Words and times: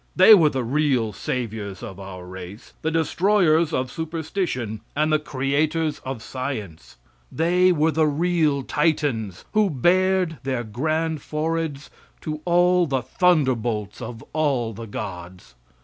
They 0.15 0.33
were 0.33 0.49
the 0.49 0.63
real 0.63 1.13
saviors 1.13 1.83
of 1.83 1.99
our 1.99 2.25
race, 2.25 2.73
the 2.81 2.89
destroyers 2.89 3.71
of 3.71 3.91
superstition 3.91 4.81
and 4.95 5.13
the 5.13 5.19
creators 5.19 5.99
of 5.99 6.23
science. 6.23 6.97
They 7.31 7.71
were 7.71 7.91
the 7.91 8.07
real 8.07 8.63
Titans 8.63 9.45
who 9.53 9.69
bared 9.69 10.39
their 10.41 10.63
grand 10.63 11.21
foreheads 11.21 11.91
to 12.21 12.41
all 12.45 12.87
the 12.87 13.03
thunderbolts 13.03 14.01
of 14.01 14.23
all 14.33 14.73
the 14.73 14.87
gods. 14.87 15.53